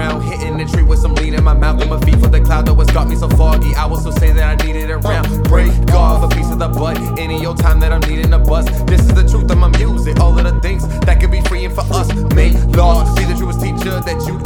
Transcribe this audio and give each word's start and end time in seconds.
a 0.00 0.64
tree 0.66 0.82
with 0.82 0.98
some 0.98 1.14
lean 1.14 1.34
in 1.34 1.44
my 1.44 1.54
mouth 1.54 1.80
and 1.80 1.90
my 1.90 2.00
feet 2.00 2.18
for 2.18 2.28
the 2.28 2.40
cloud 2.40 2.66
that 2.66 2.74
was 2.74 2.88
got 2.90 3.08
me 3.08 3.16
so 3.16 3.28
foggy. 3.30 3.74
I 3.74 3.86
will 3.86 3.96
still 3.98 4.12
say 4.12 4.32
that 4.32 4.60
I 4.60 4.64
needed 4.66 4.90
it 4.90 4.92
around. 4.92 5.44
Break 5.44 5.72
off 5.92 6.22
a 6.22 6.34
piece 6.34 6.50
of 6.50 6.58
the 6.58 6.68
butt. 6.68 6.98
Any 7.18 7.46
old 7.46 7.58
time 7.58 7.80
that 7.80 7.92
I'm 7.92 8.00
needing 8.00 8.32
a 8.32 8.38
buzz. 8.38 8.66
This 8.84 9.00
is 9.00 9.14
the 9.14 9.26
truth 9.26 9.50
of 9.50 9.58
my 9.58 9.68
music. 9.68 10.20
All 10.20 10.36
of 10.38 10.44
the 10.44 10.60
things 10.60 10.86
that 11.00 11.20
could 11.20 11.30
be 11.30 11.40
freeing 11.42 11.70
for 11.70 11.84
us. 11.92 12.12
Make 12.34 12.54
law. 12.76 13.04
Be 13.16 13.24
the 13.24 13.34
truest 13.34 13.60
teacher 13.60 14.00
that 14.00 14.26
you 14.26 14.38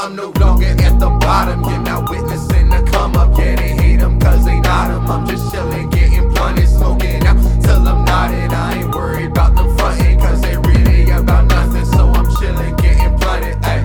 I'm 0.00 0.14
no 0.14 0.32
longer 0.38 0.64
at 0.64 1.00
the 1.00 1.10
bottom, 1.20 1.64
you're 1.64 1.82
not 1.82 2.08
witnessing 2.08 2.68
the 2.68 2.88
come 2.88 3.16
up. 3.16 3.36
Yeah, 3.36 3.56
they 3.56 3.70
hate 3.70 3.96
them 3.96 4.20
cause 4.20 4.44
they 4.44 4.60
not 4.60 4.88
them. 4.88 5.10
I'm 5.10 5.26
just 5.26 5.50
chilling, 5.52 5.90
getting 5.90 6.28
blunted, 6.28 6.68
smoking 6.68 7.26
out 7.26 7.36
till 7.64 7.88
I'm 7.88 8.04
nodded. 8.04 8.52
I 8.52 8.78
ain't 8.78 8.94
worried 8.94 9.32
about 9.32 9.56
them 9.56 9.76
fronting 9.76 10.20
cause 10.20 10.40
they 10.40 10.56
really 10.56 11.10
about 11.10 11.46
nothing. 11.46 11.84
So 11.84 12.06
I'm 12.10 12.30
chilling, 12.36 12.76
getting 12.76 13.16
blunted. 13.16 13.58
Ay, 13.64 13.82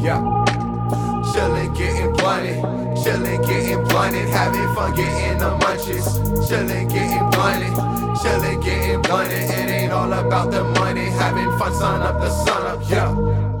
yeah. 0.00 0.22
Chillin', 1.34 1.76
getting 1.76 2.12
blunted. 2.14 2.56
Chillin', 2.96 3.46
getting 3.46 3.84
blunted. 3.84 4.28
Having 4.30 4.74
fun, 4.74 4.94
getting 4.96 5.36
the 5.36 5.50
munchies. 5.60 6.08
Chillin', 6.48 6.88
getting 6.88 7.28
blunted. 7.28 7.74
Chillin', 8.24 8.64
getting 8.64 9.02
blunted. 9.02 9.50
It 9.50 9.70
ain't 9.70 9.92
all 9.92 10.10
about 10.14 10.50
the 10.50 10.64
money. 10.80 11.10
Having 11.10 11.58
fun, 11.58 11.74
sun 11.74 12.00
up 12.00 12.18
the 12.22 12.30
sun 12.30 12.66
up, 12.66 12.80
yeah. 12.88 13.51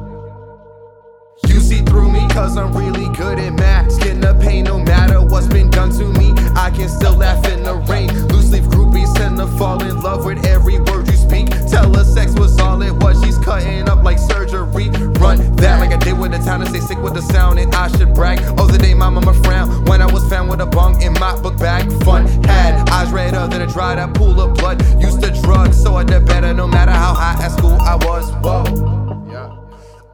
Through 1.92 2.10
me, 2.10 2.26
cause 2.30 2.56
I'm 2.56 2.74
really 2.74 3.14
good 3.14 3.38
at 3.38 3.52
math. 3.52 4.00
The 4.00 4.34
pain 4.40 4.64
no 4.64 4.78
matter 4.78 5.20
what's 5.20 5.46
been 5.46 5.68
done 5.68 5.90
to 5.98 6.06
me. 6.18 6.32
I 6.56 6.70
can 6.70 6.88
still 6.88 7.14
laugh 7.14 7.46
in 7.52 7.64
the 7.64 7.74
rain. 7.74 8.08
Loose 8.28 8.50
leaf 8.50 8.64
groupies 8.64 9.12
tend 9.14 9.36
to 9.36 9.46
fall 9.58 9.82
in 9.82 10.00
love 10.00 10.24
with 10.24 10.46
every 10.46 10.78
word 10.78 11.06
you 11.08 11.18
speak. 11.18 11.50
Tell 11.68 11.92
her 11.92 12.04
sex 12.04 12.32
was 12.32 12.58
all 12.60 12.80
it 12.80 12.94
was. 13.02 13.22
She's 13.22 13.36
cutting 13.36 13.90
up 13.90 14.02
like 14.02 14.18
surgery. 14.18 14.88
Run 15.20 15.54
that 15.56 15.80
like 15.80 15.92
I 15.92 15.98
did 15.98 16.18
with 16.18 16.30
the 16.32 16.38
town 16.38 16.62
and 16.62 16.70
stay 16.70 16.80
sick 16.80 16.96
with 16.96 17.12
the 17.12 17.20
sound. 17.20 17.58
And 17.58 17.74
I 17.74 17.88
should 17.88 18.14
brag. 18.14 18.40
Oh, 18.56 18.66
the 18.66 18.78
day 18.78 18.94
my 18.94 19.10
mama 19.10 19.34
frowned 19.44 19.86
when 19.86 20.00
I 20.00 20.10
was 20.10 20.26
found 20.30 20.48
with 20.48 20.62
a 20.62 20.66
bong 20.66 21.02
in 21.02 21.12
my 21.20 21.38
book 21.42 21.58
bag. 21.58 21.92
Fun 22.04 22.26
had 22.44 22.88
eyes 22.88 23.12
redder 23.12 23.46
than 23.48 23.60
a 23.60 23.66
dried 23.66 23.98
up 23.98 24.14
pool 24.14 24.40
of 24.40 24.54
blood. 24.54 24.80
Used 24.98 25.20
to 25.24 25.30
drugs, 25.42 25.76
so 25.82 25.96
I 25.96 26.04
did 26.04 26.24
better 26.24 26.54
no 26.54 26.66
matter 26.66 26.92
how 26.92 27.12
high 27.12 27.36
at 27.44 27.50
school 27.50 27.76
I 27.82 27.96
was. 27.96 28.30
Whoa. 28.36 28.61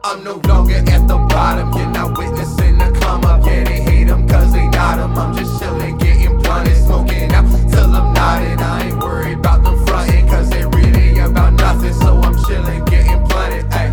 I'm 0.05 0.23
no 0.23 0.41
longer 0.47 0.77
at 0.77 1.09
the 1.09 1.17
bottom, 1.29 1.73
you're 1.73 1.91
not 1.91 2.17
witnessing 2.17 2.79
the 2.79 2.97
come 3.01 3.25
up. 3.25 3.45
Yeah, 3.45 3.65
they 3.65 3.81
hate 3.81 4.05
them 4.05 4.29
cause 4.29 4.53
they 4.53 4.69
not 4.69 4.99
them. 4.99 5.19
I'm 5.19 5.37
just 5.37 5.61
chilling, 5.61 5.99
getting 5.99 6.39
blunted, 6.39 6.77
smoking 6.77 7.33
out 7.33 7.45
till 7.69 7.85
I'm 7.85 8.15
nodded. 8.15 8.61
I 8.61 8.87
ain't 8.87 8.99
worried 9.03 9.39
about 9.39 9.65
them 9.65 9.85
fronting 9.87 10.29
cause 10.29 10.51
they 10.51 10.65
really 10.65 11.19
about 11.19 11.55
nothing. 11.55 11.93
So 11.95 12.17
I'm 12.17 12.37
chilling, 12.47 12.85
getting 12.85 13.25
blunted. 13.27 13.67
Ay, 13.73 13.91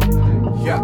yeah. 0.64 0.80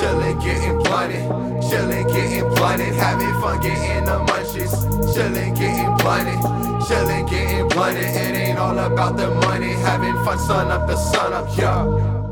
Chillin', 0.00 0.42
getting 0.42 0.78
blunted. 0.78 1.30
Chillin', 1.62 2.12
getting 2.12 2.48
blunted. 2.54 2.94
Having 2.94 3.40
fun, 3.40 3.60
getting 3.60 4.04
the 4.04 4.18
munchies. 4.26 4.74
Chillin', 5.14 5.56
getting 5.56 5.96
blunted. 5.98 6.40
Chillin', 6.82 7.30
getting 7.30 7.68
blunted. 7.68 8.04
It 8.04 8.34
ain't 8.34 8.58
all 8.58 8.76
about 8.76 9.16
the 9.16 9.30
money. 9.46 9.72
Having 9.72 10.16
fun, 10.24 10.38
sun 10.38 10.70
up 10.72 10.88
the 10.88 10.96
sun 10.96 11.32
up, 11.32 11.46
yeah. 11.56 12.29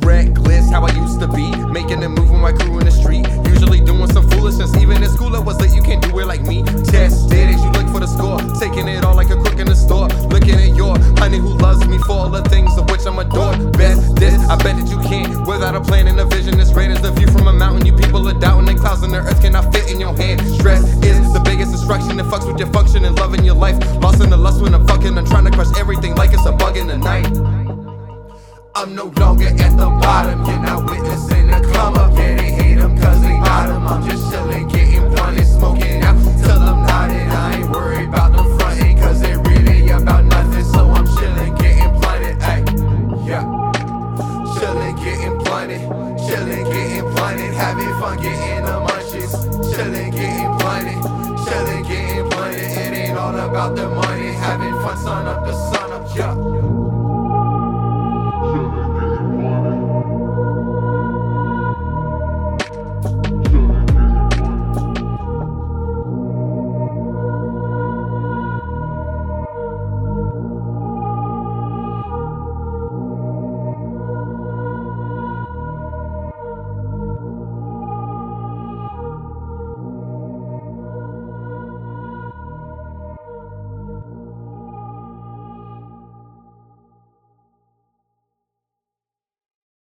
Reckless, 0.00 0.70
how 0.70 0.84
I 0.84 0.92
used 0.92 1.20
to 1.20 1.28
be. 1.28 1.54
Making 1.70 2.02
a 2.02 2.08
move 2.08 2.30
with 2.30 2.40
my 2.40 2.52
crew 2.52 2.78
in 2.78 2.86
the 2.86 2.90
street. 2.90 3.28
Usually 3.52 3.80
doing 3.80 4.10
some 4.10 4.28
foolishness. 4.30 4.74
Even 4.76 5.02
in 5.02 5.08
school, 5.10 5.36
I 5.36 5.38
was 5.38 5.60
late. 5.60 5.74
You 5.74 5.82
can't 5.82 6.02
do 6.02 6.18
it 6.18 6.26
like 6.26 6.42
me. 6.42 6.62
Tested 6.88 7.52
as 7.52 7.62
you 7.62 7.70
look 7.72 7.88
for 7.92 8.00
the 8.00 8.06
score. 8.06 8.40
Taking 8.58 8.88
it 8.88 9.04
all 9.04 9.14
like 9.14 9.28
a 9.28 9.36
crook 9.36 9.58
in 9.58 9.66
the 9.66 9.76
store. 9.76 10.08
Looking 10.32 10.54
at 10.54 10.74
your 10.74 10.98
honey 11.20 11.38
who 11.38 11.58
loves 11.58 11.86
me 11.86 11.98
for 11.98 12.12
all 12.12 12.30
the 12.30 12.42
things 12.48 12.76
of 12.78 12.90
which 12.90 13.04
I'm 13.04 13.18
adored. 13.18 13.76
Best 13.76 14.16
this, 14.16 14.40
I 14.48 14.56
bet 14.56 14.80
that 14.80 14.88
you 14.88 14.98
can't. 15.08 15.46
Without 15.46 15.74
a 15.74 15.80
plan 15.80 16.06
and 16.06 16.18
a 16.18 16.24
vision 16.24 16.58
as 16.58 16.72
great 16.72 16.90
as 16.90 17.02
the 17.02 17.10
view 17.12 17.26
from 17.28 17.46
a 17.48 17.52
mountain. 17.52 17.84
You 17.84 17.92
people 17.92 18.26
are 18.26 18.38
doubting 18.38 18.74
the 18.74 18.80
clouds 18.80 19.02
and 19.02 19.12
the 19.12 19.18
earth 19.18 19.42
cannot 19.42 19.74
fit 19.74 19.90
in 19.92 20.00
your 20.00 20.16
hand. 20.16 20.40
Stress 20.56 20.82
is 21.04 21.20
the 21.34 21.40
biggest 21.44 21.72
instruction. 21.72 22.16
that 22.16 22.26
fucks 22.26 22.46
with 22.46 22.58
your 22.58 22.72
function 22.72 23.04
and 23.04 23.14
loving 23.16 23.44
your 23.44 23.56
life. 23.56 23.76
Lost 24.00 24.22
in 24.22 24.30
the 24.30 24.38
lust 24.38 24.62
when 24.62 24.74
I'm 24.74 24.86
fucking. 24.86 25.18
I'm 25.18 25.26
trying 25.26 25.44
to 25.44 25.50
crush 25.50 25.76
everything 25.76 26.14
like 26.14 26.32
it's 26.32 26.46
a 26.46 26.52
bug 26.52 26.78
in 26.78 26.86
the 26.86 26.96
night. 26.96 27.51
I'm 28.74 28.94
no 28.94 29.04
longer 29.18 29.48
at 29.48 29.76
the 29.76 29.86
bottom. 30.00 30.44
You're 30.46 30.58
not 30.58 30.90
witnessing 30.90 31.46
the 31.48 31.70
come 31.74 31.94
up. 31.94 32.16
Yeah, 32.16 32.36
they 32.36 32.50
hate 32.50 32.74
them 32.76 32.98
cause 32.98 33.20
they 33.20 33.28
got 33.28 33.68
them. 33.68 33.86
I'm 33.86 34.08
just 34.08 34.30
chilling, 34.30 34.66
getting 34.68 35.12
one. 35.12 35.61